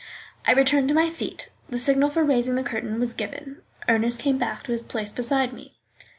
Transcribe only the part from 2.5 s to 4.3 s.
the curtain was given. Ernest